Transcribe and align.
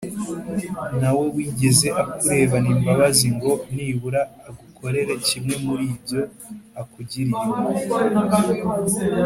Nta 0.97 1.09
wigeze 1.35 1.87
akurebana 2.03 2.67
imbabazi 2.75 3.27
ngo 3.35 3.51
nibura 3.73 4.21
agukorere 4.49 5.13
kimwe 5.27 5.55
muri 5.65 5.85
ibyo 5.93 6.21
akugiriye 6.81 7.39
impuhwe 7.57 8.55